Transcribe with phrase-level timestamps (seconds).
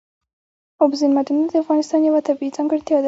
[0.81, 2.99] اوبزین معدنونه د افغانستان یوه طبیعي ځانګړتیا ده.